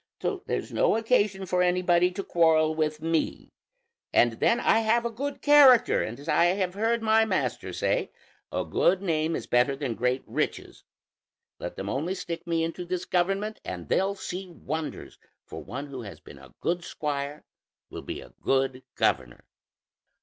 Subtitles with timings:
[0.19, 3.51] So there's no occasion for anybody to quarrel with me;
[4.11, 8.11] and then I have a good character, and as I have heard my master say,
[8.51, 10.83] 'A good name is better than great riches';
[11.59, 16.01] let them only stick me into this government and they'll see wonders, for one who
[16.01, 17.43] has been a good squire
[17.91, 19.45] will be a good governor."